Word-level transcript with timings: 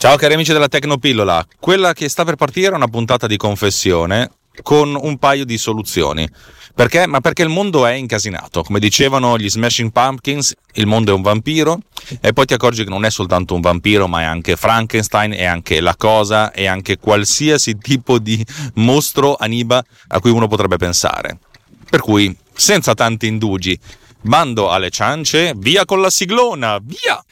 Ciao 0.00 0.16
cari 0.16 0.32
amici 0.32 0.54
della 0.54 0.66
Tecnopillola, 0.66 1.46
quella 1.58 1.92
che 1.92 2.08
sta 2.08 2.24
per 2.24 2.36
partire 2.36 2.72
è 2.72 2.74
una 2.74 2.88
puntata 2.88 3.26
di 3.26 3.36
confessione 3.36 4.30
con 4.62 4.96
un 4.98 5.18
paio 5.18 5.44
di 5.44 5.58
soluzioni. 5.58 6.26
Perché? 6.74 7.06
Ma 7.06 7.20
perché 7.20 7.42
il 7.42 7.50
mondo 7.50 7.84
è 7.84 7.92
incasinato. 7.92 8.62
Come 8.62 8.78
dicevano 8.78 9.36
gli 9.36 9.50
Smashing 9.50 9.92
Pumpkins, 9.92 10.54
il 10.72 10.86
mondo 10.86 11.10
è 11.10 11.14
un 11.14 11.20
vampiro 11.20 11.80
e 12.18 12.32
poi 12.32 12.46
ti 12.46 12.54
accorgi 12.54 12.82
che 12.82 12.88
non 12.88 13.04
è 13.04 13.10
soltanto 13.10 13.54
un 13.54 13.60
vampiro, 13.60 14.08
ma 14.08 14.22
è 14.22 14.24
anche 14.24 14.56
Frankenstein, 14.56 15.32
è 15.32 15.44
anche 15.44 15.82
la 15.82 15.94
cosa, 15.96 16.50
è 16.50 16.64
anche 16.64 16.96
qualsiasi 16.96 17.76
tipo 17.76 18.18
di 18.18 18.42
mostro 18.76 19.36
aniba 19.36 19.84
a 20.08 20.18
cui 20.18 20.30
uno 20.30 20.48
potrebbe 20.48 20.78
pensare. 20.78 21.40
Per 21.90 22.00
cui, 22.00 22.34
senza 22.54 22.94
tanti 22.94 23.26
indugi, 23.26 23.78
bando 24.22 24.70
alle 24.70 24.88
ciance, 24.88 25.52
via 25.58 25.84
con 25.84 26.00
la 26.00 26.08
siglona, 26.08 26.78
via! 26.82 27.22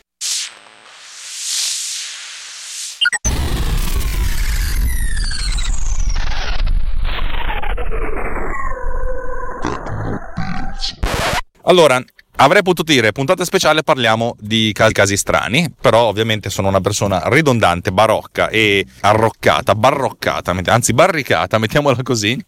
Allora, 11.68 12.02
avrei 12.36 12.62
potuto 12.62 12.92
dire 12.92 13.12
puntata 13.12 13.44
speciale 13.44 13.82
parliamo 13.82 14.36
di 14.40 14.72
casi 14.72 15.18
strani, 15.18 15.70
però 15.78 16.04
ovviamente 16.04 16.48
sono 16.48 16.68
una 16.68 16.80
persona 16.80 17.20
ridondante, 17.26 17.92
barocca 17.92 18.48
e 18.48 18.86
arroccata, 19.00 19.74
barroccata, 19.74 20.56
anzi 20.64 20.94
barricata, 20.94 21.58
mettiamola 21.60 22.02
così 22.02 22.42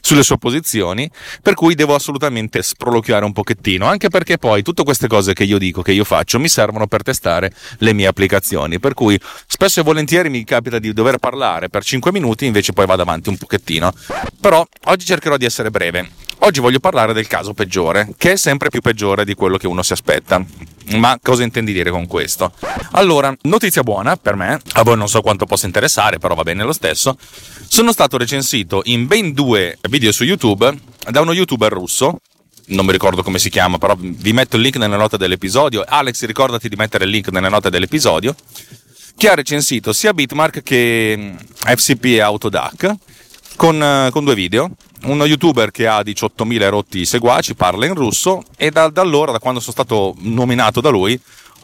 sulle 0.00 0.24
sue 0.24 0.38
posizioni, 0.38 1.08
per 1.40 1.54
cui 1.54 1.76
devo 1.76 1.94
assolutamente 1.94 2.60
sproloquiare 2.62 3.24
un 3.24 3.32
pochettino, 3.32 3.86
anche 3.86 4.08
perché 4.08 4.38
poi 4.38 4.62
tutte 4.62 4.82
queste 4.82 5.06
cose 5.06 5.34
che 5.34 5.44
io 5.44 5.56
dico, 5.56 5.80
che 5.80 5.92
io 5.92 6.04
faccio, 6.04 6.40
mi 6.40 6.48
servono 6.48 6.88
per 6.88 7.02
testare 7.02 7.52
le 7.78 7.92
mie 7.92 8.08
applicazioni, 8.08 8.80
per 8.80 8.92
cui 8.92 9.18
spesso 9.46 9.78
e 9.78 9.82
volentieri 9.84 10.30
mi 10.30 10.42
capita 10.42 10.80
di 10.80 10.92
dover 10.92 11.18
parlare 11.18 11.68
per 11.68 11.84
5 11.84 12.10
minuti, 12.10 12.44
invece 12.44 12.72
poi 12.72 12.86
vado 12.86 13.02
avanti 13.02 13.28
un 13.28 13.36
pochettino. 13.36 13.92
Però 14.40 14.66
oggi 14.86 15.04
cercherò 15.06 15.36
di 15.36 15.44
essere 15.44 15.70
breve. 15.70 16.26
Oggi 16.40 16.60
voglio 16.60 16.78
parlare 16.78 17.12
del 17.12 17.26
caso 17.26 17.52
peggiore, 17.52 18.14
che 18.16 18.32
è 18.32 18.36
sempre 18.36 18.68
più 18.68 18.80
peggiore 18.80 19.24
di 19.24 19.34
quello 19.34 19.56
che 19.56 19.66
uno 19.66 19.82
si 19.82 19.92
aspetta. 19.92 20.42
Ma 20.92 21.18
cosa 21.20 21.42
intendi 21.42 21.72
dire 21.72 21.90
con 21.90 22.06
questo? 22.06 22.52
Allora, 22.92 23.34
notizia 23.42 23.82
buona 23.82 24.16
per 24.16 24.36
me, 24.36 24.60
a 24.74 24.82
voi 24.82 24.96
non 24.96 25.08
so 25.08 25.20
quanto 25.20 25.46
possa 25.46 25.66
interessare, 25.66 26.18
però 26.18 26.34
va 26.34 26.44
bene 26.44 26.62
lo 26.62 26.72
stesso. 26.72 27.18
Sono 27.66 27.92
stato 27.92 28.16
recensito 28.16 28.82
in 28.84 29.06
ben 29.06 29.32
due 29.32 29.78
video 29.90 30.12
su 30.12 30.24
YouTube 30.24 30.72
da 31.10 31.20
uno 31.20 31.32
youtuber 31.32 31.72
russo. 31.72 32.20
Non 32.66 32.86
mi 32.86 32.92
ricordo 32.92 33.22
come 33.22 33.38
si 33.38 33.50
chiama, 33.50 33.78
però 33.78 33.96
vi 33.98 34.32
metto 34.32 34.56
il 34.56 34.62
link 34.62 34.76
nelle 34.76 34.96
note 34.96 35.16
dell'episodio. 35.16 35.84
Alex, 35.86 36.24
ricordati 36.24 36.68
di 36.68 36.76
mettere 36.76 37.04
il 37.04 37.10
link 37.10 37.28
nelle 37.30 37.48
note 37.48 37.68
dell'episodio. 37.68 38.34
Che 39.16 39.28
ha 39.28 39.34
recensito 39.34 39.92
sia 39.92 40.14
Bitmark 40.14 40.62
che 40.62 41.34
FCP 41.58 42.04
e 42.04 42.20
Autodac 42.20 42.94
con, 43.56 44.08
con 44.12 44.24
due 44.24 44.34
video 44.36 44.70
uno 45.04 45.24
youtuber 45.24 45.70
che 45.70 45.86
ha 45.86 46.00
18.000 46.00 46.68
rotti 46.68 47.04
seguaci, 47.04 47.54
parla 47.54 47.86
in 47.86 47.94
russo 47.94 48.42
e 48.56 48.70
da, 48.70 48.88
da 48.88 49.00
allora, 49.00 49.32
da 49.32 49.38
quando 49.38 49.60
sono 49.60 49.72
stato 49.72 50.14
nominato 50.18 50.80
da 50.80 50.88
lui, 50.88 51.20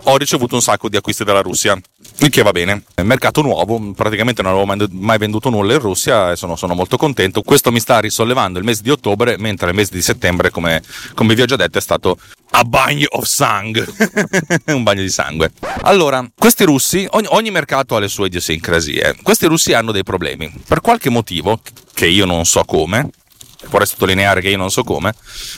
ho 0.07 0.17
ricevuto 0.17 0.55
un 0.55 0.63
sacco 0.63 0.89
di 0.89 0.97
acquisti 0.97 1.25
dalla 1.25 1.41
Russia, 1.41 1.79
il 2.19 2.29
che 2.29 2.43
va 2.43 2.51
bene. 2.51 2.85
Mercato 3.03 3.41
nuovo, 3.41 3.93
praticamente 3.93 4.43
non 4.43 4.53
avevo 4.53 4.89
mai 4.91 5.19
venduto 5.19 5.49
nulla 5.49 5.75
in 5.75 5.79
Russia 5.79 6.33
e 6.33 6.37
sono, 6.37 6.57
sono, 6.57 6.75
molto 6.75 6.97
contento. 6.97 7.43
Questo 7.43 7.73
mi 7.73 7.81
sta 7.81 8.01
risollevando 8.01 8.59
il 8.59 8.65
mese 8.65 8.83
di 8.83 8.91
ottobre, 8.91 9.37
mentre 9.39 9.71
il 9.71 9.75
mese 9.75 9.93
di 9.93 10.03
settembre, 10.03 10.51
come, 10.51 10.83
come 11.15 11.35
vi 11.35 11.43
ho 11.43 11.47
già 11.47 11.57
detto, 11.57 11.79
è 11.79 11.81
stato 11.81 12.19
a 12.51 12.65
bagno 12.65 13.07
of 13.11 13.25
sangue, 13.25 13.87
un 14.67 14.83
bagno 14.83 15.03
di 15.03 15.11
sangue. 15.11 15.53
Allora, 15.83 16.25
questi 16.37 16.65
russi, 16.65 17.07
ogni, 17.11 17.27
ogni 17.31 17.51
mercato 17.51 17.97
ha 17.97 17.99
le 17.99 18.09
sue 18.09 18.27
idiosincrasie. 18.27 19.17
Questi 19.23 19.47
russi 19.47 19.73
hanno 19.73 19.93
dei 19.93 20.05
problemi. 20.05 20.53
Per 20.67 20.81
qualche 20.81 21.09
motivo, 21.09 21.61
che 21.95 22.07
io 22.07 22.27
non 22.27 22.45
so 22.45 22.63
come, 22.65 23.09
vorrei 23.69 23.87
sottolineare 23.87 24.41
che 24.41 24.51
io 24.51 24.57
non 24.57 24.71
so 24.71 24.83
come, 24.85 25.15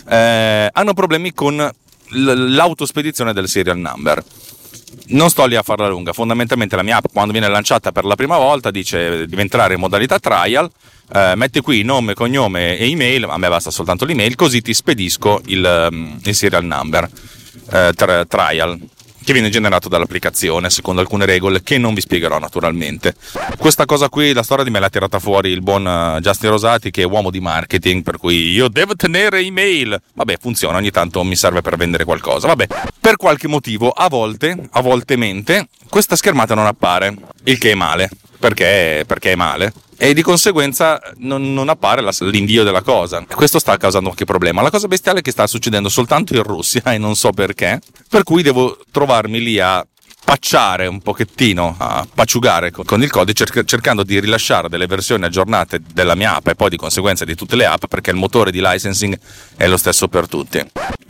eh, 0.08 0.70
hanno 0.72 0.94
problemi 0.94 1.32
con 1.32 1.70
l'autospedizione 2.10 3.32
del 3.32 3.48
serial 3.48 3.78
number. 3.78 4.22
Non 5.08 5.30
sto 5.30 5.44
lì 5.46 5.56
a 5.56 5.62
farla 5.62 5.88
lunga, 5.88 6.12
fondamentalmente 6.12 6.74
la 6.74 6.82
mia 6.82 6.96
app 6.96 7.06
quando 7.12 7.32
viene 7.32 7.48
lanciata 7.48 7.92
per 7.92 8.04
la 8.04 8.14
prima 8.14 8.38
volta 8.38 8.70
dice 8.70 9.26
di 9.26 9.36
entrare 9.36 9.74
in 9.74 9.80
modalità 9.80 10.18
trial, 10.18 10.70
eh, 11.12 11.34
metti 11.36 11.60
qui 11.60 11.82
nome, 11.82 12.14
cognome 12.14 12.76
e 12.78 12.90
email, 12.90 13.24
a 13.24 13.38
me 13.38 13.48
basta 13.48 13.70
soltanto 13.70 14.04
l'email, 14.04 14.34
così 14.34 14.62
ti 14.62 14.74
spedisco 14.74 15.40
il, 15.46 15.88
mm, 15.92 16.16
il 16.24 16.34
serial 16.34 16.64
number 16.64 17.08
eh, 17.70 17.92
trial 17.94 18.78
che 19.26 19.32
viene 19.32 19.48
generato 19.48 19.88
dall'applicazione 19.88 20.70
secondo 20.70 21.00
alcune 21.00 21.26
regole 21.26 21.60
che 21.64 21.78
non 21.78 21.94
vi 21.94 22.00
spiegherò 22.00 22.38
naturalmente. 22.38 23.16
Questa 23.58 23.84
cosa 23.84 24.08
qui, 24.08 24.32
la 24.32 24.44
storia 24.44 24.62
di 24.62 24.70
me 24.70 24.78
l'ha 24.78 24.88
tirata 24.88 25.18
fuori 25.18 25.50
il 25.50 25.62
buon 25.62 25.84
uh, 25.84 26.20
Justin 26.20 26.50
Rosati 26.50 26.92
che 26.92 27.02
è 27.02 27.04
uomo 27.04 27.32
di 27.32 27.40
marketing, 27.40 28.04
per 28.04 28.18
cui 28.18 28.52
io 28.52 28.68
devo 28.68 28.94
tenere 28.94 29.40
email. 29.40 30.00
Vabbè, 30.14 30.36
funziona, 30.40 30.76
ogni 30.78 30.92
tanto 30.92 31.24
mi 31.24 31.34
serve 31.34 31.60
per 31.60 31.76
vendere 31.76 32.04
qualcosa. 32.04 32.46
Vabbè, 32.46 32.68
per 33.00 33.16
qualche 33.16 33.48
motivo, 33.48 33.90
a 33.90 34.08
volte, 34.08 34.68
a 34.70 34.80
volte 34.80 35.16
mente, 35.16 35.66
questa 35.96 36.14
schermata 36.14 36.54
non 36.54 36.66
appare, 36.66 37.14
il 37.44 37.56
che 37.56 37.70
è 37.70 37.74
male. 37.74 38.10
Perché? 38.38 39.04
Perché 39.06 39.32
è 39.32 39.34
male 39.34 39.72
e 39.96 40.12
di 40.12 40.20
conseguenza 40.20 41.00
non, 41.20 41.54
non 41.54 41.70
appare 41.70 42.02
la, 42.02 42.12
l'invio 42.18 42.64
della 42.64 42.82
cosa. 42.82 43.24
Questo 43.26 43.58
sta 43.58 43.78
causando 43.78 44.08
qualche 44.08 44.26
problema. 44.26 44.60
La 44.60 44.68
cosa 44.68 44.88
bestiale 44.88 45.20
è 45.20 45.22
che 45.22 45.30
sta 45.30 45.46
succedendo 45.46 45.88
soltanto 45.88 46.34
in 46.34 46.42
Russia 46.42 46.82
e 46.92 46.98
non 46.98 47.16
so 47.16 47.30
perché, 47.30 47.80
per 48.10 48.24
cui 48.24 48.42
devo 48.42 48.78
trovarmi 48.90 49.40
lì 49.40 49.58
a 49.58 49.86
pacciare 50.22 50.86
un 50.86 51.00
pochettino, 51.00 51.76
a 51.78 52.06
pacciugare 52.12 52.72
con 52.72 53.02
il 53.02 53.10
codice 53.10 53.46
cercando 53.64 54.02
di 54.02 54.20
rilasciare 54.20 54.68
delle 54.68 54.86
versioni 54.86 55.24
aggiornate 55.24 55.80
della 55.94 56.14
mia 56.14 56.36
app 56.36 56.48
e 56.48 56.54
poi 56.54 56.68
di 56.68 56.76
conseguenza 56.76 57.24
di 57.24 57.34
tutte 57.34 57.56
le 57.56 57.64
app 57.64 57.86
perché 57.88 58.10
il 58.10 58.16
motore 58.16 58.50
di 58.50 58.60
licensing 58.60 59.18
è 59.56 59.66
lo 59.66 59.78
stesso 59.78 60.08
per 60.08 60.28
tutti. 60.28 60.62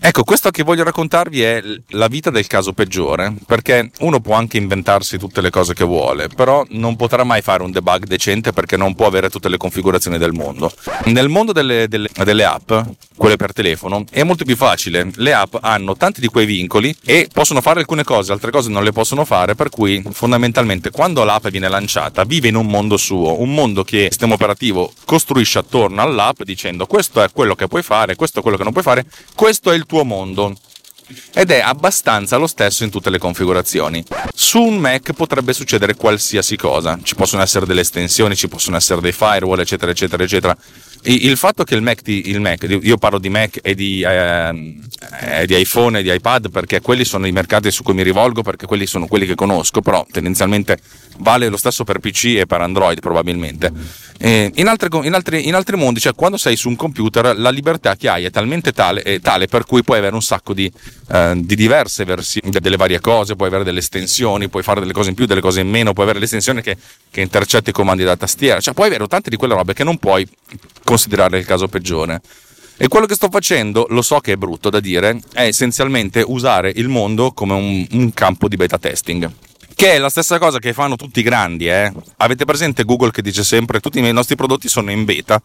Ecco, 0.07 0.23
questo 0.23 0.51
che 0.53 0.63
voglio 0.63 0.85
raccontarvi 0.85 1.43
è 1.43 1.61
la 1.89 2.07
vita 2.07 2.31
del 2.31 2.47
caso 2.47 2.73
peggiore, 2.73 3.35
perché 3.45 3.91
uno 3.99 4.21
può 4.21 4.37
anche 4.37 4.57
inventarsi 4.57 5.19
tutte 5.19 5.41
le 5.41 5.51
cose 5.51 5.75
che 5.75 5.83
vuole, 5.83 6.29
però 6.29 6.65
non 6.69 6.95
potrà 6.95 7.25
mai 7.25 7.43
fare 7.43 7.65
un 7.65 7.73
debug 7.73 8.05
decente 8.05 8.53
perché 8.53 8.77
non 8.77 8.95
può 8.95 9.09
avere 9.09 9.29
tutte 9.31 9.49
le 9.49 9.57
configurazioni 9.57 10.17
del 10.17 10.31
mondo. 10.31 10.71
Nel 11.07 11.29
mondo 11.29 11.51
delle, 11.51 11.89
delle, 11.89 12.09
delle 12.23 12.45
app, 12.45 12.73
quelle 13.17 13.37
per 13.37 13.53
telefono, 13.53 14.05
è 14.11 14.23
molto 14.23 14.45
più 14.45 14.57
facile. 14.57 15.11
Le 15.15 15.33
app 15.33 15.57
hanno 15.61 15.97
tanti 15.97 16.21
di 16.21 16.29
quei 16.29 16.47
vincoli 16.47 16.95
e 17.05 17.29
possono 17.33 17.61
fare 17.61 17.81
alcune 17.81 18.05
cose, 18.05 18.33
altre 18.33 18.51
cose 18.51 18.71
non 18.71 18.85
le 18.85 18.93
possono 18.93 19.25
fare, 19.25 19.55
per 19.55 19.71
cui 19.71 20.03
fondamentalmente 20.11 20.91
quando 20.91 21.25
l'app 21.25 21.49
viene 21.49 21.69
lanciata 21.69 22.25
vive 22.25 22.49
in 22.49 22.55
un 22.55 22.67
mondo 22.67 22.97
suo, 22.97 23.41
un 23.41 23.53
mondo 23.53 23.85
che 23.85 23.97
il 23.97 24.11
sistema 24.11 24.35
operativo 24.35 24.93
costruisce 25.05 25.59
attorno 25.59 26.03
all'app 26.03 26.43
dicendo 26.43 26.87
questo 26.87 27.23
è 27.23 27.31
quello 27.33 27.55
che 27.55 27.69
puoi 27.69 27.83
fare, 27.83 28.17
questo 28.17 28.41
è 28.41 28.43
quello 28.43 28.57
che 28.57 28.65
non 28.65 28.73
puoi 28.73 28.85
fare, 28.85 29.07
questo 29.35 29.71
è 29.71 29.75
il 29.75 29.87
tuo 29.87 30.05
mondo 30.05 30.55
ed 31.33 31.51
è 31.51 31.61
abbastanza 31.61 32.37
lo 32.37 32.47
stesso 32.47 32.85
in 32.85 32.91
tutte 32.91 33.11
le 33.11 33.19
configurazioni. 33.19 34.05
Su 34.35 34.61
un 34.61 34.79
Mac 34.79 35.13
potrebbe 35.13 35.53
succedere 35.53 35.95
qualsiasi 35.95 36.57
cosa, 36.57 36.99
ci 37.03 37.15
possono 37.15 37.43
essere 37.43 37.67
delle 37.67 37.83
estensioni, 37.83 38.35
ci 38.35 38.49
possono 38.49 38.77
essere 38.77 39.01
dei 39.01 39.13
firewall, 39.13 39.61
eccetera, 39.61 39.91
eccetera, 39.91 40.23
eccetera 40.23 40.57
il 41.07 41.37
fatto 41.37 41.65
che 41.65 41.75
il 41.75 41.83
Mac, 41.83 42.01
il 42.05 42.41
Mac, 42.41 42.67
io 42.83 42.97
parlo 42.97 43.19
di 43.19 43.29
Mac 43.29 43.61
e 43.63 43.75
di, 43.75 44.03
eh, 44.03 44.77
di, 45.47 45.59
iPhone 45.59 46.01
e 46.01 46.03
di 46.03 46.13
iPad 46.13 46.51
perché 46.51 46.81
quelli 46.81 47.05
sono 47.05 47.27
i 47.27 47.33
mercati 47.33 47.71
su 47.71 47.83
cui 47.83 47.95
mi 47.95 48.03
rivolgo, 48.03 48.43
perché 48.43 48.67
quelli 48.67 48.87
sono 48.87 49.07
quelli 49.07 49.27
che 49.27 49.35
conosco, 49.35 49.81
però 49.81 50.05
tendenzialmente 50.11 50.79
vale 51.19 51.49
lo 51.49 51.57
stesso 51.57 51.85
per 51.85 52.01
PC 52.01 52.37
e 52.39 52.47
per 52.47 52.61
Android 52.61 53.01
probabilmente. 53.01 53.73
Eh, 54.19 54.51
in, 54.55 54.67
altri, 54.67 54.89
in, 55.07 55.13
altri, 55.13 55.47
in, 55.47 55.55
altri, 55.55 55.77
mondi, 55.77 56.01
cioè 56.01 56.15
quando 56.15 56.39
sei 56.39 56.57
su 56.57 56.69
un 56.69 56.77
computer, 56.77 57.37
la 57.37 57.51
libertà 57.51 57.97
che 57.97 58.09
hai 58.09 58.25
è 58.25 58.31
talmente 58.31 58.73
tale, 58.73 59.03
è 59.03 59.21
tale 59.21 59.47
per 59.47 59.65
cui 59.65 59.83
puoi 59.83 59.99
avere 59.99 60.15
un 60.15 60.23
sacco 60.23 60.55
di, 60.55 60.71
eh, 61.13 61.33
di, 61.37 61.55
diverse 61.55 62.05
versioni 62.05 62.51
delle 62.51 62.77
varie 62.77 63.01
cose, 63.01 63.37
puoi 63.37 63.49
avere 63.49 63.65
delle 63.65 63.81
estensioni, 63.81 64.49
puoi 64.49 64.63
fare 64.63 64.81
delle 64.81 64.93
cose 64.93 65.11
in 65.11 65.15
più, 65.15 65.27
delle 65.27 65.41
cose 65.41 65.61
in 65.61 65.69
meno, 65.69 65.93
puoi 65.93 66.07
avere 66.07 66.21
l'estensione 66.21 66.63
che, 66.63 66.77
che 67.11 67.21
intercetti 67.21 67.71
i 67.71 67.73
comandi 67.73 68.05
da 68.05 68.17
tastiera, 68.17 68.61
cioè 68.61 68.75
puoi 68.75 68.87
avere 68.89 69.07
tante 69.07 69.31
di 69.31 69.37
quelle 69.37 69.55
robe 69.55 69.75
che 69.75 69.85
non 69.85 69.99
puoi 69.99 70.27
considerare 70.97 71.39
il 71.39 71.45
caso 71.45 71.69
peggiore. 71.69 72.21
E 72.79 72.89
quello 72.89 73.07
che 73.07 73.15
sto 73.15 73.29
facendo, 73.31 73.87
lo 73.91 74.03
so 74.03 74.19
che 74.19 74.33
è 74.33 74.37
brutto 74.37 74.69
da 74.69 74.81
dire, 74.81 75.21
è 75.33 75.43
essenzialmente 75.43 76.23
usare 76.27 76.73
il 76.75 76.89
mondo 76.89 77.33
come 77.33 77.55
un, 77.55 77.87
un 77.93 78.13
campo 78.13 78.49
di 78.49 78.57
beta 78.57 78.79
testing. 78.79 79.31
Che 79.75 79.93
è 79.93 79.99
la 79.99 80.09
stessa 80.09 80.39
cosa 80.39 80.59
che 80.59 80.73
fanno 80.73 80.97
tutti 80.97 81.21
i 81.21 81.23
grandi, 81.23 81.69
eh? 81.69 81.93
Avete 82.17 82.45
presente 82.45 82.85
Google 82.85 83.11
che 83.11 83.23
dice 83.23 83.45
sempre 83.45 83.81
tutti 83.81 83.99
i 83.99 84.13
nostri 84.13 84.35
prodotti 84.35 84.69
sono 84.69 84.91
in 84.91 85.05
beta? 85.05 85.41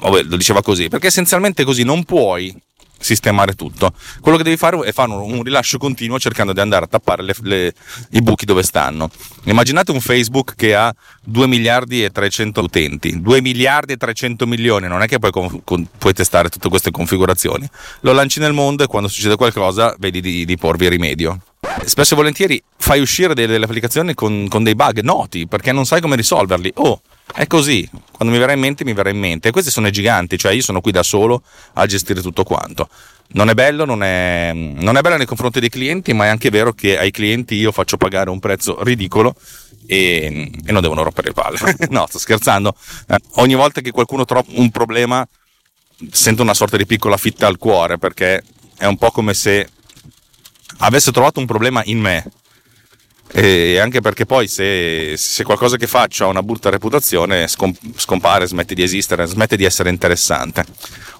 Vabbè, 0.00 0.22
lo 0.22 0.36
diceva 0.36 0.62
così, 0.62 0.88
perché 0.88 1.08
essenzialmente 1.08 1.64
così 1.64 1.82
non 1.82 2.04
puoi 2.04 2.56
sistemare 2.98 3.54
tutto. 3.54 3.92
Quello 4.20 4.36
che 4.36 4.44
devi 4.44 4.56
fare 4.56 4.78
è 4.80 4.92
fare 4.92 5.10
un 5.10 5.42
rilascio 5.42 5.78
continuo 5.78 6.18
cercando 6.18 6.52
di 6.52 6.60
andare 6.60 6.84
a 6.84 6.88
tappare 6.88 7.22
le, 7.22 7.34
le, 7.42 7.74
i 8.10 8.22
buchi 8.22 8.44
dove 8.44 8.62
stanno. 8.62 9.10
Immaginate 9.44 9.90
un 9.92 10.00
Facebook 10.00 10.54
che 10.54 10.74
ha 10.74 10.94
2 11.24 11.46
miliardi 11.46 12.04
e 12.04 12.10
300 12.10 12.60
utenti, 12.60 13.20
2 13.20 13.40
miliardi 13.40 13.92
e 13.92 13.96
300 13.96 14.46
milioni, 14.46 14.88
non 14.88 15.02
è 15.02 15.06
che 15.06 15.18
poi 15.18 15.30
con, 15.30 15.62
con, 15.64 15.86
puoi 15.96 16.12
testare 16.12 16.48
tutte 16.48 16.68
queste 16.68 16.90
configurazioni. 16.90 17.68
Lo 18.00 18.12
lanci 18.12 18.40
nel 18.40 18.52
mondo 18.52 18.84
e 18.84 18.86
quando 18.86 19.08
succede 19.08 19.36
qualcosa 19.36 19.94
vedi 19.98 20.20
di, 20.20 20.44
di 20.44 20.56
porvi 20.56 20.88
rimedio. 20.88 21.40
Spesso 21.84 22.14
e 22.14 22.16
volentieri 22.16 22.62
fai 22.76 23.00
uscire 23.00 23.34
delle, 23.34 23.52
delle 23.52 23.64
applicazioni 23.64 24.14
con, 24.14 24.46
con, 24.48 24.62
dei 24.62 24.74
bug 24.74 25.00
noti 25.00 25.46
perché 25.46 25.72
non 25.72 25.84
sai 25.84 26.00
come 26.00 26.16
risolverli. 26.16 26.72
Oh, 26.76 27.00
è 27.34 27.46
così. 27.46 27.88
Quando 28.12 28.34
mi 28.34 28.40
verrà 28.40 28.52
in 28.52 28.60
mente, 28.60 28.84
mi 28.84 28.92
verrà 28.92 29.10
in 29.10 29.18
mente. 29.18 29.48
E 29.48 29.50
questi 29.50 29.70
sono 29.70 29.86
i 29.86 29.92
giganti, 29.92 30.38
cioè 30.38 30.52
io 30.52 30.62
sono 30.62 30.80
qui 30.80 30.92
da 30.92 31.02
solo 31.02 31.42
a 31.74 31.86
gestire 31.86 32.20
tutto 32.20 32.44
quanto. 32.44 32.88
Non 33.30 33.50
è 33.50 33.54
bello, 33.54 33.84
non 33.84 34.02
è, 34.02 34.52
non 34.54 34.96
è 34.96 35.00
bello 35.00 35.16
nei 35.16 35.26
confronti 35.26 35.60
dei 35.60 35.68
clienti, 35.68 36.12
ma 36.12 36.24
è 36.24 36.28
anche 36.28 36.50
vero 36.50 36.72
che 36.72 36.98
ai 36.98 37.10
clienti 37.10 37.54
io 37.54 37.72
faccio 37.72 37.96
pagare 37.96 38.30
un 38.30 38.38
prezzo 38.38 38.82
ridicolo 38.82 39.34
e, 39.86 40.50
e 40.64 40.72
non 40.72 40.82
devono 40.82 41.02
rompere 41.02 41.28
le 41.28 41.34
palle. 41.34 41.58
no, 41.90 42.06
sto 42.08 42.18
scherzando. 42.18 42.74
Eh, 43.08 43.18
ogni 43.34 43.54
volta 43.54 43.80
che 43.80 43.90
qualcuno 43.90 44.24
trova 44.24 44.44
un 44.54 44.70
problema, 44.70 45.26
sento 46.10 46.42
una 46.42 46.54
sorta 46.54 46.76
di 46.76 46.86
piccola 46.86 47.16
fitta 47.16 47.46
al 47.46 47.58
cuore 47.58 47.98
perché 47.98 48.42
è 48.76 48.86
un 48.86 48.96
po' 48.96 49.10
come 49.10 49.34
se 49.34 49.68
avesse 50.78 51.12
trovato 51.12 51.40
un 51.40 51.46
problema 51.46 51.82
in 51.84 51.98
me. 52.00 52.24
E 53.30 53.78
anche 53.78 54.00
perché 54.00 54.24
poi 54.24 54.48
se, 54.48 55.14
se 55.16 55.44
qualcosa 55.44 55.76
che 55.76 55.86
faccio 55.86 56.24
ha 56.24 56.28
una 56.28 56.42
brutta 56.42 56.70
reputazione 56.70 57.46
scompare, 57.46 58.46
smette 58.46 58.74
di 58.74 58.82
esistere, 58.82 59.26
smette 59.26 59.56
di 59.56 59.64
essere 59.64 59.90
interessante. 59.90 60.64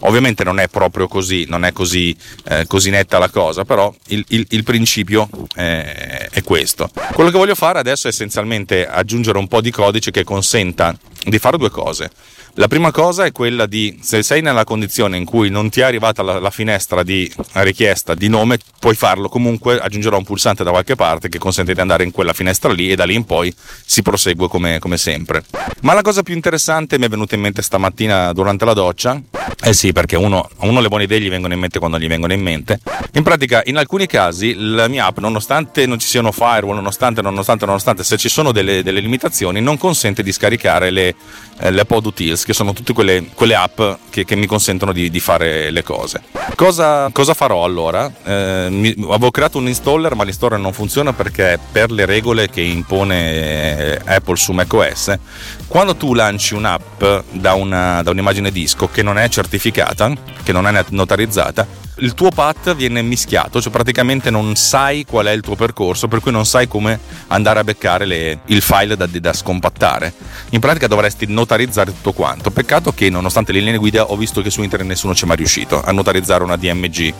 Ovviamente 0.03 0.45
non 0.45 0.59
è 0.61 0.69
proprio 0.69 1.09
così, 1.09 1.45
non 1.49 1.65
è 1.65 1.73
così, 1.73 2.17
eh, 2.49 2.67
così 2.67 2.91
netta 2.91 3.19
la 3.19 3.29
cosa, 3.29 3.65
però 3.65 3.93
il, 4.09 4.25
il, 4.29 4.47
il 4.51 4.63
principio 4.63 5.29
è, 5.55 6.29
è 6.31 6.43
questo. 6.43 6.89
Quello 7.13 7.31
che 7.31 7.37
voglio 7.37 7.55
fare 7.55 7.79
adesso 7.79 8.07
è 8.07 8.11
essenzialmente 8.11 8.87
aggiungere 8.87 9.39
un 9.39 9.49
po' 9.49 9.61
di 9.61 9.71
codice 9.71 10.11
che 10.11 10.25
consenta 10.25 10.97
di 11.25 11.39
fare 11.39 11.59
due 11.59 11.71
cose 11.71 12.11
la 12.59 12.67
prima 12.67 12.91
cosa 12.91 13.25
è 13.25 13.31
quella 13.31 13.67
di, 13.67 14.01
se 14.03 14.25
sei 14.25 14.43
nella 14.43 14.65
condizione 14.65 15.17
in 15.17 15.25
cui 15.25 15.49
non 15.49 15.71
ti 15.71 15.81
è 15.81 15.85
arrivata 15.85 16.25
la, 16.25 16.41
la 16.41 16.51
finestra 16.51 17.05
di 17.05 17.33
richiesta 17.53 18.15
di 18.15 18.29
nome, 18.29 18.59
puoi 18.81 18.97
farlo. 18.97 19.29
Comunque, 19.29 19.79
aggiungerò 19.79 20.19
un 20.19 20.25
pulsante 20.25 20.65
da 20.65 20.71
qualche 20.71 20.97
parte 20.97 21.29
che 21.29 21.39
consente 21.39 21.73
di 21.73 21.81
andare 21.81 22.03
in 22.03 22.11
quella 22.11 22.33
finestra 22.33 22.73
lì 22.73 22.91
e 22.91 22.97
da 22.97 23.05
lì 23.05 23.15
in 23.15 23.25
poi 23.25 23.55
si 23.85 24.03
prosegue 24.03 24.49
come, 24.49 24.81
come 24.81 24.97
sempre. 24.97 25.45
Ma 25.83 25.95
la 25.95 26.03
cosa 26.03 26.25
più 26.25 26.35
interessante 26.35 26.99
mi 26.99 27.05
è 27.05 27.09
venuta 27.09 27.37
in 27.37 27.43
mente 27.43 27.63
stamattina 27.63 28.33
durante 28.33 28.65
la 28.65 28.73
doccia, 28.73 29.23
eh 29.63 29.73
sì 29.73 29.93
perché 29.93 30.17
uno, 30.17 30.49
uno 30.59 30.81
le 30.81 30.89
buone 30.89 31.05
idee 31.05 31.21
gli 31.21 31.29
vengono 31.29 31.55
in 31.55 31.61
mente 31.61 31.79
quando 31.79 31.99
gli 31.99 32.09
vengono 32.09 32.33
in 32.33 32.43
mente, 32.43 32.81
in 33.13 33.23
pratica 33.23 33.63
in 33.67 33.77
alcuni 33.77 34.07
casi 34.07 34.55
la 34.57 34.89
mia 34.89 35.07
app 35.07 35.19
nonostante 35.19 35.87
non 35.87 36.01
ci 36.01 36.09
siano 36.09 36.33
firewall, 36.33 36.75
nonostante, 36.75 37.23
nonostante, 37.23 37.67
nonostante 37.67 38.03
se 38.03 38.17
ci 38.17 38.29
sono 38.29 38.51
delle, 38.51 38.83
delle 38.83 39.01
limitazioni 39.01 39.61
non 39.61 39.79
consente 39.79 40.25
di 40.25 40.33
scaricare 40.33 40.91
le, 40.91 41.15
eh, 41.61 41.71
le 41.71 41.85
pod 41.85 42.07
utils 42.07 42.45
che 42.49 42.55
sono 42.55 42.73
tutte 42.73 42.95
quelle, 42.95 43.27
quelle 43.35 43.55
app 43.55 43.79
che, 44.09 44.25
che, 44.25 44.35
mi 44.35 44.47
consentono 44.47 44.93
di, 44.93 45.11
di, 45.11 45.21
fare 45.21 45.71
le 45.71 45.83
cose. 45.83 46.23
Cosa, 46.55 47.11
cosa 47.13 47.35
farò 47.35 47.63
allora? 47.63 48.11
Eh, 48.25 48.69
mi, 48.71 48.95
avevo 49.03 49.31
creato 49.31 49.59
un 49.59 49.69
installer, 49.69 50.15
ma 50.15 50.25
l'installer 50.25 50.59
non 50.59 50.73
funziona 50.73 51.13
perché 51.13 51.59
per 51.71 51.91
le 51.91 52.07
regole 52.07 52.49
che 52.49 52.63
impone 52.63 53.97
eh, 53.97 54.01
Apple 54.03 54.37
su 54.37 54.53
macOS, 54.53 55.19
quando 55.67 55.95
tu 55.95 56.15
lanci 56.15 56.55
un'app 56.55 57.05
da, 57.33 57.53
una, 57.53 58.01
da 58.03 58.13
un'immagine 58.13 58.51
disco 58.51 58.89
che 58.89 59.03
non 59.03 59.19
è 59.19 59.29
certificata, 59.29 60.11
che 60.43 60.53
non 60.53 60.67
è 60.67 60.85
notarizzata, 60.89 61.67
il 62.01 62.15
tuo 62.15 62.31
path 62.31 62.75
viene 62.75 63.03
mischiato, 63.03 63.61
cioè 63.61 63.73
praticamente 63.73 64.31
non 64.31 64.55
sai 64.55 65.05
qual 65.05 65.27
è 65.27 65.33
il 65.33 65.41
tuo 65.41 65.57
percorso, 65.57 66.09
per 66.09 66.21
cui 66.21 66.31
non 66.31 66.47
sai 66.47 66.69
come 66.69 66.99
andare 67.29 67.61
a 67.61 67.65
beccare 67.65 68.05
le, 68.05 68.41
il 68.47 68.63
file 68.63 68.97
da, 68.97 69.07
da, 69.07 69.33
scompattare. 69.33 70.13
In 70.51 70.61
pratica 70.61 70.87
dovresti 70.87 71.27
notarizzare 71.27 71.93
tutto 71.93 72.13
quanto. 72.13 72.51
Peccato 72.51 72.93
che 72.93 73.11
nonostante 73.11 73.53
le 73.53 73.61
linee 73.61 73.79
guida 73.79 74.05
ho 74.05 74.17
visto 74.17 74.43
che 74.43 74.51
su 74.51 74.63
internet 74.63 74.89
nessuno 74.89 75.15
ci 75.15 75.25
è 75.25 75.27
mai 75.27 75.37
riuscito 75.37 75.83
a 75.83 75.91
notarizzare 75.93 76.45
una 76.45 76.57
DMG. 76.57 77.15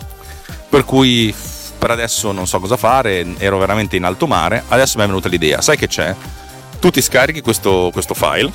Per 0.69 0.85
cui 0.85 1.33
per 1.77 1.91
adesso 1.91 2.31
non 2.31 2.47
so 2.47 2.59
cosa 2.59 2.77
fare, 2.77 3.25
ero 3.37 3.57
veramente 3.57 3.95
in 3.95 4.03
alto 4.03 4.27
mare, 4.27 4.63
adesso 4.67 4.97
mi 4.97 5.03
è 5.03 5.07
venuta 5.07 5.29
l'idea, 5.29 5.61
sai 5.61 5.77
che 5.77 5.87
c'è? 5.87 6.13
Tu 6.79 6.89
ti 6.89 7.01
scarichi 7.01 7.41
questo, 7.41 7.89
questo 7.91 8.13
file, 8.13 8.51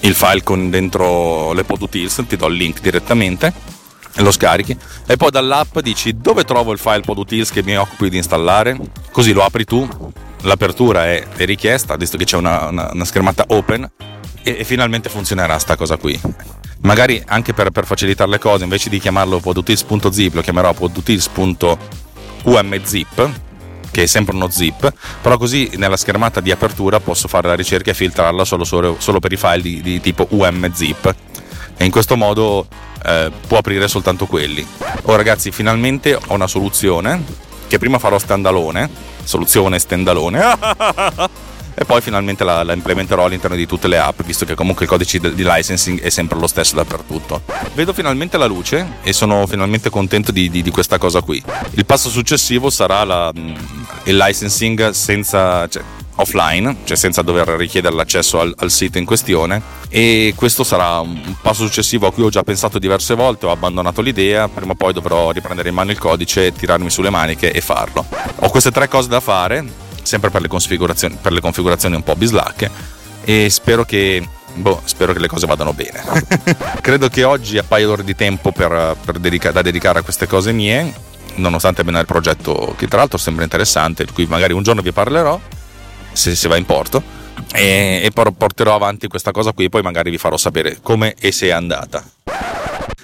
il 0.00 0.14
file 0.14 0.42
con 0.42 0.70
dentro 0.70 1.52
le 1.52 1.64
pod 1.64 1.82
utils, 1.82 2.22
ti 2.26 2.36
do 2.36 2.46
il 2.46 2.56
link 2.56 2.80
direttamente 2.80 3.73
lo 4.18 4.30
scarichi 4.30 4.76
e 5.06 5.16
poi 5.16 5.30
dall'app 5.30 5.78
dici 5.80 6.16
dove 6.16 6.44
trovo 6.44 6.72
il 6.72 6.78
file 6.78 7.00
podutils 7.00 7.50
che 7.50 7.62
mi 7.62 7.76
occupi 7.76 8.10
di 8.10 8.16
installare? 8.16 8.78
Così 9.10 9.32
lo 9.32 9.42
apri 9.42 9.64
tu 9.64 9.88
l'apertura 10.42 11.06
è, 11.06 11.26
richiesta 11.38 11.96
visto 11.96 12.16
che 12.16 12.24
c'è 12.24 12.36
una, 12.36 12.68
una, 12.68 12.90
una 12.92 13.04
schermata 13.04 13.44
open 13.48 13.90
e, 14.42 14.56
e, 14.58 14.64
finalmente 14.64 15.08
funzionerà 15.08 15.58
sta 15.58 15.74
cosa 15.76 15.96
qui. 15.96 16.20
Magari 16.82 17.22
anche 17.26 17.54
per, 17.54 17.70
per 17.70 17.86
facilitare 17.86 18.30
le 18.30 18.38
cose 18.38 18.64
invece 18.64 18.90
di 18.90 19.00
chiamarlo 19.00 19.40
podutils.zip 19.40 20.34
lo 20.34 20.42
chiamerò 20.42 20.72
podutils.umzip 20.74 23.30
che 23.90 24.02
è 24.02 24.06
sempre 24.06 24.34
uno 24.34 24.50
zip, 24.50 24.92
però 25.22 25.38
così 25.38 25.70
nella 25.76 25.96
schermata 25.96 26.40
di 26.40 26.50
apertura 26.50 26.98
posso 26.98 27.28
fare 27.28 27.46
la 27.46 27.54
ricerca 27.54 27.92
e 27.92 27.94
filtrarla 27.94 28.44
solo, 28.44 28.64
solo, 28.64 28.96
solo 28.98 29.20
per 29.20 29.30
i 29.30 29.36
file 29.36 29.62
di, 29.62 29.80
di 29.82 30.00
tipo 30.00 30.26
umzip 30.30 31.14
e 31.76 31.84
in 31.84 31.92
questo 31.92 32.16
modo 32.16 32.66
eh, 33.04 33.30
può 33.46 33.58
aprire 33.58 33.88
soltanto 33.88 34.26
quelli. 34.26 34.66
Oh 35.02 35.16
ragazzi, 35.16 35.50
finalmente 35.50 36.14
ho 36.14 36.34
una 36.34 36.46
soluzione 36.46 37.22
che 37.66 37.78
prima 37.78 37.98
farò 37.98 38.18
standalone, 38.18 38.88
soluzione 39.22 39.78
standalone. 39.78 40.42
e 41.76 41.84
poi 41.84 42.00
finalmente 42.00 42.44
la, 42.44 42.62
la, 42.62 42.72
implementerò 42.72 43.24
all'interno 43.24 43.56
di 43.56 43.66
tutte 43.66 43.88
le 43.88 43.98
app, 43.98 44.22
visto 44.22 44.44
che 44.44 44.54
comunque 44.54 44.84
il 44.84 44.90
codice 44.90 45.18
di 45.18 45.42
licensing 45.44 46.00
è 46.00 46.08
sempre 46.08 46.38
lo 46.38 46.46
stesso 46.46 46.76
dappertutto. 46.76 47.42
Vedo 47.74 47.92
finalmente 47.92 48.38
la 48.38 48.46
luce 48.46 48.98
e 49.02 49.12
sono 49.12 49.46
finalmente 49.46 49.90
contento 49.90 50.30
di, 50.30 50.48
di, 50.48 50.62
di 50.62 50.70
questa 50.70 50.98
cosa 50.98 51.20
qui. 51.20 51.42
Il 51.72 51.84
passo 51.84 52.08
successivo 52.08 52.70
sarà 52.70 53.04
la, 53.04 53.32
mm, 53.36 53.54
il 54.04 54.16
licensing 54.16 54.90
senza... 54.90 55.66
Cioè, 55.68 55.82
offline, 56.16 56.76
cioè 56.84 56.96
senza 56.96 57.22
dover 57.22 57.48
richiedere 57.48 57.94
l'accesso 57.94 58.40
al, 58.40 58.54
al, 58.58 58.70
sito 58.70 58.98
in 58.98 59.04
questione 59.04 59.60
e 59.88 60.32
questo 60.36 60.62
sarà 60.62 61.00
un 61.00 61.34
passo 61.40 61.64
successivo 61.64 62.06
a 62.06 62.12
cui 62.12 62.22
ho 62.22 62.28
già 62.28 62.42
pensato 62.42 62.78
diverse 62.78 63.14
volte, 63.14 63.46
ho 63.46 63.50
abbandonato 63.50 64.00
l'idea, 64.00 64.48
prima 64.48 64.72
o 64.72 64.74
poi 64.74 64.92
dovrò 64.92 65.30
riprendere 65.30 65.68
in 65.68 65.74
mano 65.74 65.90
il 65.90 65.98
codice, 65.98 66.52
tirarmi 66.52 66.90
sulle 66.90 67.10
maniche 67.10 67.52
e 67.52 67.60
farlo. 67.60 68.04
Ho 68.36 68.50
queste 68.50 68.70
tre 68.70 68.88
cose 68.88 69.08
da 69.08 69.20
fare, 69.20 69.64
sempre 70.02 70.30
per 70.30 70.42
le 70.42 70.48
configurazioni, 70.48 71.18
per 71.20 71.32
le 71.32 71.40
configurazioni 71.40 71.96
un 71.96 72.02
po' 72.02 72.14
bislacche 72.14 72.70
e 73.24 73.48
spero 73.50 73.84
che 73.84 74.26
Boh, 74.56 74.80
spero 74.84 75.12
che 75.12 75.18
le 75.18 75.26
cose 75.26 75.48
vadano 75.48 75.72
bene. 75.72 76.00
Credo 76.80 77.08
che 77.08 77.24
oggi 77.24 77.58
appaia 77.58 77.86
l'ora 77.86 78.02
di 78.02 78.14
tempo 78.14 78.52
per, 78.52 78.96
per 79.04 79.18
dedica- 79.18 79.50
da 79.50 79.62
dedicare 79.62 79.98
a 79.98 80.02
queste 80.02 80.28
cose 80.28 80.52
mie, 80.52 80.94
nonostante 81.36 81.80
abbia 81.80 81.98
il 81.98 82.06
progetto 82.06 82.72
che 82.78 82.86
tra 82.86 82.98
l'altro 82.98 83.18
sembra 83.18 83.42
interessante, 83.42 84.04
di 84.04 84.12
cui 84.12 84.26
magari 84.26 84.52
un 84.52 84.62
giorno 84.62 84.80
vi 84.80 84.92
parlerò 84.92 85.40
se, 86.14 86.34
se 86.34 86.48
va 86.48 86.56
in 86.56 86.64
porto 86.64 87.02
e, 87.52 88.00
e 88.04 88.10
porterò 88.10 88.74
avanti 88.74 89.08
questa 89.08 89.32
cosa 89.32 89.52
qui 89.52 89.68
poi 89.68 89.82
magari 89.82 90.10
vi 90.10 90.18
farò 90.18 90.36
sapere 90.36 90.78
come 90.82 91.14
e 91.18 91.32
se 91.32 91.48
è 91.48 91.50
andata. 91.50 92.02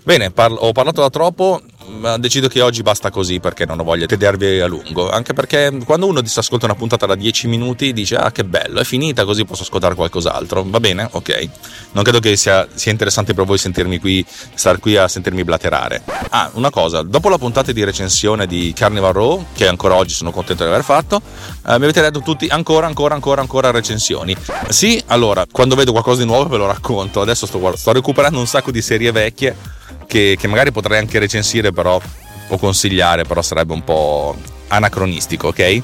Bene 0.02 0.30
parlo, 0.30 0.56
ho 0.56 0.72
parlato 0.72 1.00
da 1.00 1.10
troppo 1.10 1.60
ma 1.98 2.16
decido 2.18 2.48
che 2.48 2.60
oggi 2.60 2.82
basta 2.82 3.10
così 3.10 3.40
perché 3.40 3.66
non 3.66 3.80
ho 3.80 3.84
voglia 3.84 4.06
di 4.06 4.06
tedervi 4.06 4.60
a 4.60 4.66
lungo. 4.66 5.10
Anche 5.10 5.32
perché 5.32 5.76
quando 5.84 6.06
uno 6.06 6.24
si 6.24 6.38
ascolta 6.38 6.66
una 6.66 6.74
puntata 6.74 7.06
da 7.06 7.14
10 7.14 7.48
minuti 7.48 7.92
dice 7.92 8.16
ah 8.16 8.30
che 8.30 8.44
bello, 8.44 8.80
è 8.80 8.84
finita 8.84 9.24
così 9.24 9.44
posso 9.44 9.62
ascoltare 9.62 9.94
qualcos'altro. 9.94 10.64
Va 10.66 10.80
bene? 10.80 11.08
Ok. 11.10 11.48
Non 11.92 12.04
credo 12.04 12.20
che 12.20 12.36
sia, 12.36 12.66
sia 12.72 12.92
interessante 12.92 13.34
per 13.34 13.44
voi 13.44 13.58
sentirmi 13.58 13.98
qui, 13.98 14.24
star 14.54 14.78
qui 14.78 14.96
a 14.96 15.08
sentirmi 15.08 15.44
blaterare. 15.44 16.02
Ah, 16.30 16.50
una 16.54 16.70
cosa, 16.70 17.02
dopo 17.02 17.28
la 17.28 17.38
puntata 17.38 17.72
di 17.72 17.82
recensione 17.84 18.46
di 18.46 18.72
Carnival 18.74 19.12
Row, 19.12 19.46
che 19.52 19.66
ancora 19.66 19.94
oggi 19.94 20.14
sono 20.14 20.30
contento 20.30 20.62
di 20.62 20.68
aver 20.68 20.84
fatto, 20.84 21.16
eh, 21.16 21.78
mi 21.78 21.84
avete 21.84 22.00
detto 22.00 22.20
tutti 22.20 22.46
ancora, 22.48 22.86
ancora, 22.86 23.14
ancora, 23.14 23.40
ancora 23.40 23.70
recensioni. 23.70 24.36
Sì, 24.68 25.02
allora, 25.06 25.44
quando 25.50 25.74
vedo 25.74 25.92
qualcosa 25.92 26.20
di 26.20 26.26
nuovo 26.26 26.48
ve 26.48 26.56
lo 26.58 26.66
racconto. 26.66 27.20
Adesso 27.20 27.46
sto, 27.46 27.76
sto 27.76 27.92
recuperando 27.92 28.38
un 28.38 28.46
sacco 28.46 28.70
di 28.70 28.80
serie 28.80 29.10
vecchie 29.10 29.78
che, 30.10 30.36
che 30.36 30.48
magari 30.48 30.72
potrei 30.72 30.98
anche 30.98 31.20
recensire 31.20 31.70
però 31.70 32.00
o 32.48 32.58
consigliare, 32.58 33.22
però 33.22 33.42
sarebbe 33.42 33.72
un 33.72 33.84
po' 33.84 34.36
anacronistico, 34.66 35.48
ok? 35.48 35.82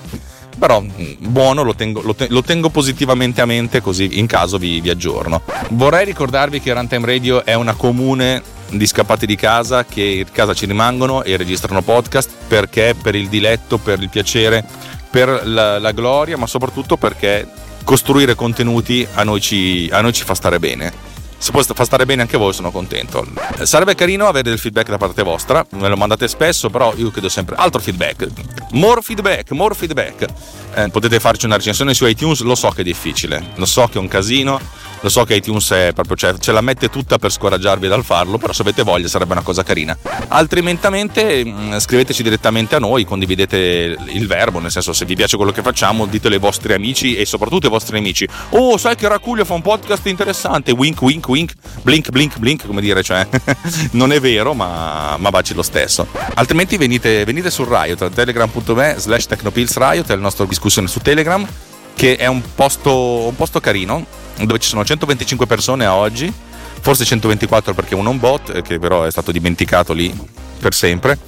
Però 0.59 0.81
mm, 0.81 1.13
buono, 1.21 1.63
lo 1.63 1.77
tengo, 1.77 2.01
lo, 2.01 2.13
te, 2.17 2.27
lo 2.29 2.43
tengo, 2.43 2.69
positivamente 2.71 3.41
a 3.41 3.47
mente 3.47 3.81
così 3.81 4.19
in 4.19 4.27
caso 4.27 4.59
vi, 4.59 4.81
vi, 4.81 4.91
aggiorno. 4.91 5.43
Vorrei 5.71 6.05
ricordarvi 6.05 6.61
che 6.61 6.73
Runtime 6.73 7.07
Radio 7.07 7.45
è 7.45 7.55
una 7.55 7.75
comune 7.75 8.43
di 8.69 8.85
scappati 8.85 9.27
di 9.27 9.37
casa 9.37 9.85
che 9.85 10.03
in 10.03 10.33
casa 10.33 10.55
ci 10.55 10.67
rimangono 10.67 11.23
e 11.23 11.37
registrano 11.37 11.83
podcast 11.83 12.31
perché 12.49 12.97
per 13.01 13.15
il 13.15 13.29
diletto, 13.29 13.79
per 13.79 14.03
il 14.03 14.09
piacere, 14.09 14.65
per 15.09 15.47
la, 15.47 15.79
la 15.79 15.93
gloria, 15.93 16.37
ma 16.37 16.49
soprattutto 16.49 16.97
perché 16.97 17.47
costruire 17.85 18.35
contenuti 18.35 19.07
a 19.15 19.23
noi 19.23 19.41
ci, 19.41 19.89
a 19.93 20.01
noi 20.01 20.13
ci 20.13 20.25
fa 20.25 20.35
stare 20.35 20.59
bene 20.59 21.15
se 21.47 21.53
può 21.53 21.63
fa 21.63 21.85
stare 21.85 22.07
bene 22.07 22.23
anche 22.23 22.37
voi 22.37 22.53
sono 22.53 22.73
contento. 22.73 23.25
Sarebbe 23.63 23.95
carino 23.95 24.27
avere 24.27 24.49
del 24.49 24.59
feedback 24.59 24.89
da 24.89 24.99
parte 24.99 25.23
vostra 25.23 25.65
me 25.71 25.89
lo 25.89 25.97
mandate 25.97 26.27
spesso 26.27 26.71
però 26.71 26.93
io 26.97 27.13
chiedo 27.13 27.29
sempre 27.29 27.55
altro 27.57 27.81
feedback. 27.81 28.27
More 28.73 29.01
feedback 29.01 29.53
more 29.53 29.73
feedback. 29.73 30.27
Eh, 30.75 30.89
potete 30.91 31.21
farci 31.21 31.47
una 31.47 31.55
recensione 31.55 31.95
su 31.95 32.05
iTunes 32.07 32.41
lo 32.41 32.57
so 32.57 32.71
che 32.71 32.81
è 32.81 32.85
difficile 32.85 33.53
lo 33.55 33.65
so 33.65 33.87
che 33.87 33.99
è 33.99 34.01
un 34.01 34.09
casino 34.09 34.61
Lo 35.07 35.13
so 35.13 35.23
che 35.23 35.37
iTunes 35.37 35.71
è 35.71 35.93
proprio, 35.95 36.17
cioè, 36.17 36.37
ce 36.37 36.51
la 36.51 36.61
mette 36.61 36.91
tutta 36.91 37.17
per 37.17 37.31
scoraggiarvi 37.31 37.87
dal 37.87 38.03
farlo, 38.03 38.39
però 38.39 38.53
se 38.53 38.63
avete 38.63 38.83
voglia 38.83 39.07
sarebbe 39.07 39.35
una 39.35 39.43
cosa 39.43 39.63
carina. 39.63 39.97
Altrimenti 40.27 41.45
mm, 41.47 41.77
scriveteci 41.77 42.25
direttamente 42.25 42.75
a 42.75 42.81
noi, 42.81 43.05
condividete 43.05 43.97
il 44.09 44.27
verbo, 44.27 44.59
nel 44.59 44.73
senso 44.73 44.93
se 44.93 45.05
vi 45.05 45.15
piace 45.15 45.37
quello 45.37 45.53
che 45.53 45.63
facciamo, 45.63 46.07
ditelo 46.07 46.35
ai 46.35 46.41
vostri 46.41 46.73
amici 46.73 47.15
e 47.15 47.25
soprattutto 47.25 47.67
ai 47.67 47.73
vostri 47.73 47.99
amici. 47.99 48.27
Oh, 48.49 48.77
sai 48.79 48.97
che 48.97 49.07
Raculio 49.07 49.45
fa 49.45 49.55
un 49.55 49.63
podcast 49.63 50.05
interessante, 50.09 50.73
wink 50.73 51.01
wink 51.01 51.29
wink, 51.29 51.53
blink 51.83 52.11
blink 52.11 52.39
blink, 52.39 52.67
come 52.67 52.81
dire, 52.81 53.05
cioè 53.05 53.29
non 53.93 54.11
è 54.11 54.19
vero, 54.19 54.55
ma, 54.55 55.15
ma 55.21 55.31
baci 55.31 55.55
lo 55.55 55.63
stesso. 55.63 56.09
Altrimenti 56.35 56.77
venite, 56.79 57.25
venite 57.25 57.53
sul 57.53 57.69
Riot, 57.69 58.11
telegram.me 58.11 58.97
slash 58.99 59.27
technopillsriot, 59.27 60.11
è 60.11 60.15
la 60.17 60.21
nostra 60.21 60.45
discussione 60.47 60.89
su 60.89 60.99
Telegram 60.99 61.47
che 61.95 62.17
è 62.17 62.27
un 62.27 62.43
posto, 62.55 62.93
un 63.27 63.35
posto 63.37 63.59
carino, 63.59 64.05
dove 64.41 64.59
ci 64.59 64.69
sono 64.69 64.85
125 64.85 65.47
persone 65.47 65.85
a 65.85 65.95
oggi, 65.95 66.33
forse 66.81 67.05
124 67.05 67.75
perché 67.75 67.95
uno 67.95 68.11
è 68.11 68.13
un 68.13 68.19
bot, 68.19 68.63
che 68.63 68.79
però 68.79 69.05
è 69.05 69.11
stato 69.11 69.33
dimenticato 69.33 69.93
lì 69.93 70.15
per 70.59 70.75
sempre. 70.75 71.19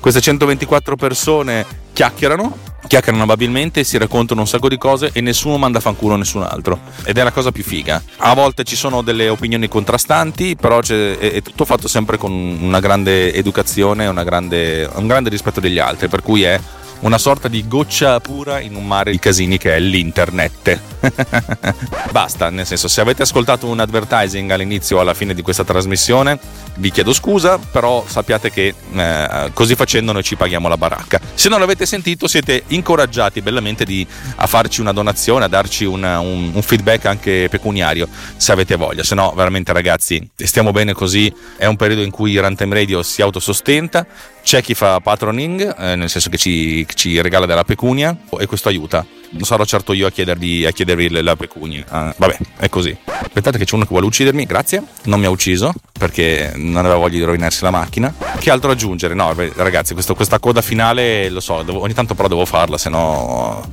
Queste 0.00 0.20
124 0.20 0.96
persone 0.96 1.66
chiacchierano, 1.92 2.56
chiacchierano 2.86 3.24
amabilmente, 3.24 3.82
si 3.82 3.98
raccontano 3.98 4.40
un 4.40 4.46
sacco 4.46 4.68
di 4.68 4.78
cose 4.78 5.10
e 5.12 5.20
nessuno 5.20 5.58
manda 5.58 5.80
fanculo 5.80 6.14
a 6.14 6.16
nessun 6.16 6.42
altro. 6.42 6.78
Ed 7.04 7.18
è 7.18 7.22
la 7.24 7.32
cosa 7.32 7.50
più 7.50 7.64
figa. 7.64 8.00
A 8.18 8.34
volte 8.34 8.62
ci 8.62 8.76
sono 8.76 9.02
delle 9.02 9.28
opinioni 9.28 9.66
contrastanti, 9.66 10.54
però 10.54 10.80
è, 10.80 11.18
è, 11.18 11.42
tutto 11.42 11.64
fatto 11.64 11.88
sempre 11.88 12.16
con 12.16 12.30
una 12.32 12.78
grande 12.78 13.34
educazione, 13.34 14.06
una 14.06 14.22
grande, 14.22 14.88
un 14.94 15.08
grande 15.08 15.30
rispetto 15.30 15.58
degli 15.58 15.78
altri, 15.78 16.08
per 16.08 16.22
cui 16.22 16.42
è 16.44 16.60
una 17.00 17.18
sorta 17.18 17.48
di 17.48 17.66
goccia 17.68 18.18
pura 18.20 18.60
in 18.60 18.74
un 18.74 18.86
mare 18.86 19.10
di 19.10 19.18
casini 19.18 19.58
che 19.58 19.74
è 19.74 19.78
l'internet. 19.78 20.80
Basta, 22.10 22.50
nel 22.50 22.66
senso, 22.66 22.88
se 22.88 23.00
avete 23.00 23.22
ascoltato 23.22 23.66
un 23.66 23.78
advertising 23.78 24.50
all'inizio 24.50 24.96
o 24.96 25.00
alla 25.00 25.14
fine 25.14 25.34
di 25.34 25.42
questa 25.42 25.64
trasmissione, 25.64 26.38
vi 26.76 26.90
chiedo 26.90 27.12
scusa, 27.12 27.58
però 27.58 28.04
sappiate 28.06 28.50
che 28.50 28.74
eh, 28.92 29.50
così 29.52 29.74
facendo 29.74 30.12
noi 30.12 30.22
ci 30.22 30.36
paghiamo 30.36 30.68
la 30.68 30.76
baracca. 30.76 31.20
Se 31.34 31.48
non 31.48 31.60
l'avete 31.60 31.86
sentito, 31.86 32.26
siete 32.26 32.64
incoraggiati 32.68 33.42
bellamente 33.42 33.84
di, 33.84 34.06
a 34.36 34.46
farci 34.46 34.80
una 34.80 34.92
donazione, 34.92 35.44
a 35.44 35.48
darci 35.48 35.84
una, 35.84 36.20
un, 36.20 36.50
un, 36.52 36.62
feedback 36.62 37.06
anche 37.06 37.48
pecuniario, 37.48 38.08
se 38.36 38.52
avete 38.52 38.76
voglia. 38.76 39.02
Se 39.02 39.14
no, 39.14 39.32
veramente, 39.36 39.72
ragazzi, 39.72 40.28
stiamo 40.34 40.72
bene 40.72 40.92
così. 40.92 41.32
È 41.56 41.66
un 41.66 41.76
periodo 41.76 42.02
in 42.02 42.10
cui 42.10 42.36
Runtime 42.36 42.74
Radio 42.74 43.02
si 43.02 43.22
autosostenta. 43.22 44.06
C'è 44.48 44.62
chi 44.62 44.72
fa 44.72 44.98
patroning, 44.98 45.76
eh, 45.78 45.94
nel 45.94 46.08
senso 46.08 46.30
che 46.30 46.38
ci, 46.38 46.86
ci 46.94 47.20
regala 47.20 47.44
della 47.44 47.64
pecunia, 47.64 48.16
e 48.38 48.46
questo 48.46 48.70
aiuta 48.70 49.04
non 49.32 49.42
sarò 49.42 49.62
certo 49.66 49.92
io 49.92 50.06
a, 50.06 50.10
chiedervi, 50.10 50.64
a 50.64 50.70
chiedervi 50.70 51.10
la 51.20 51.36
pecunia. 51.36 51.84
Uh, 51.86 52.14
vabbè, 52.16 52.38
è 52.56 52.70
così. 52.70 52.96
Aspettate 53.04 53.58
che 53.58 53.66
c'è 53.66 53.74
uno 53.74 53.84
che 53.84 53.90
vuole 53.90 54.06
uccidermi, 54.06 54.46
grazie. 54.46 54.82
Non 55.02 55.20
mi 55.20 55.26
ha 55.26 55.28
ucciso 55.28 55.74
perché 55.92 56.52
non 56.54 56.76
aveva 56.78 56.94
voglia 56.94 57.18
di 57.18 57.24
rovinarsi 57.24 57.62
la 57.62 57.70
macchina. 57.70 58.10
Che 58.38 58.50
altro 58.50 58.70
aggiungere? 58.70 59.12
No, 59.12 59.34
ragazzi, 59.34 59.92
questo, 59.92 60.14
questa 60.14 60.38
coda 60.38 60.62
finale 60.62 61.28
lo 61.28 61.40
so, 61.40 61.62
devo, 61.62 61.82
ogni 61.82 61.92
tanto 61.92 62.14
però 62.14 62.28
devo 62.28 62.46
farla, 62.46 62.78
se 62.78 62.88
no. 62.88 63.70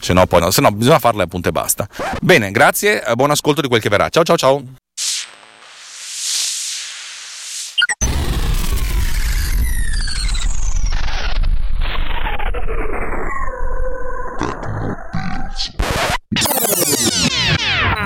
Se 0.00 0.12
no, 0.12 0.26
poi 0.26 0.40
no, 0.40 0.50
se 0.50 0.60
no 0.60 0.70
bisogna 0.70 0.98
farla 0.98 1.22
e 1.22 1.24
appunto 1.24 1.48
e 1.48 1.52
basta. 1.52 1.88
Bene, 2.20 2.50
grazie, 2.50 3.02
buon 3.14 3.30
ascolto 3.30 3.62
di 3.62 3.68
quel 3.68 3.80
che 3.80 3.88
verrà. 3.88 4.10
Ciao 4.10 4.22
ciao 4.22 4.36
ciao. 4.36 4.79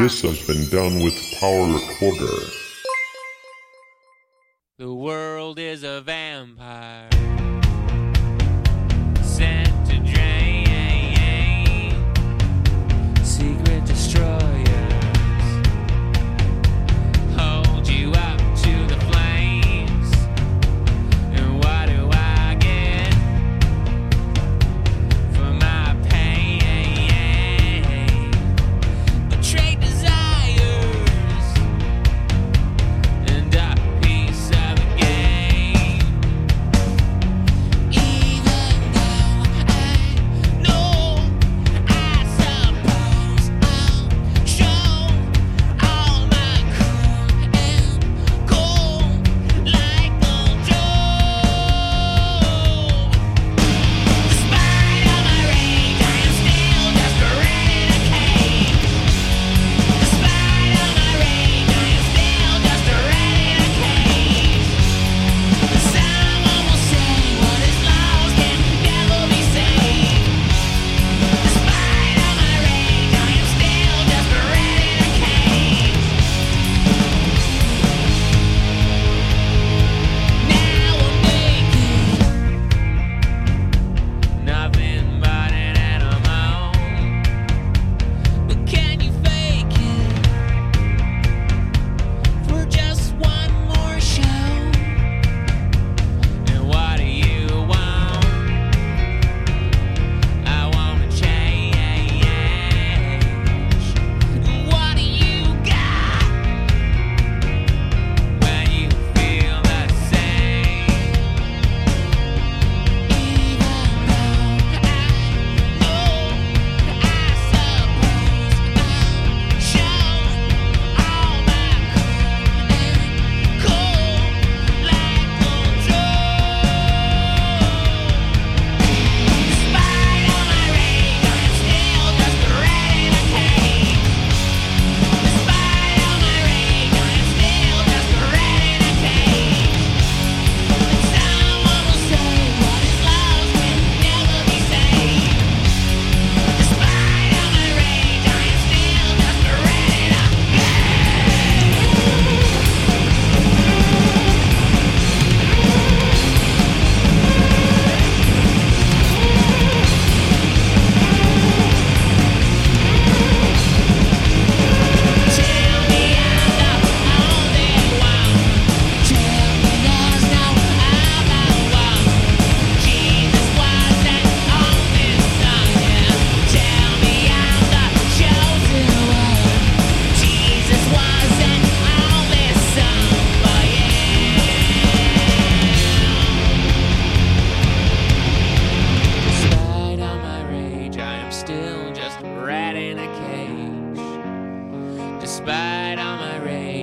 This 0.05 0.21
has 0.21 0.47
been 0.47 0.69
done 0.69 1.03
with 1.03 1.15
Power 1.41 1.65
Recorder. 1.67 2.37
The 4.77 4.93
world 4.93 5.59
is 5.59 5.83
a 5.83 6.03
vampire. 6.03 7.09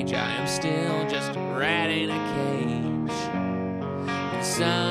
I 0.09 0.31
am 0.33 0.47
still 0.47 1.07
just 1.07 1.35
a 1.35 1.39
rat 1.39 1.91
in 1.91 2.09
a 2.09 2.17
cage. 2.33 3.11
And 4.33 4.43
some 4.43 4.90